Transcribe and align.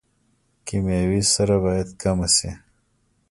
کیمیاوي 0.67 1.21
سره 1.33 1.55
باید 1.65 1.89
کمه 2.01 2.27
شي 2.35 2.51